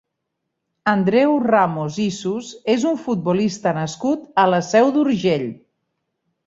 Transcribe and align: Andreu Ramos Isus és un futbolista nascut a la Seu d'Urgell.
Andreu 0.93 1.33
Ramos 1.43 1.99
Isus 2.07 2.49
és 2.77 2.89
un 2.93 2.99
futbolista 3.05 3.77
nascut 3.83 4.29
a 4.47 4.51
la 4.55 4.67
Seu 4.75 4.93
d'Urgell. 4.99 5.51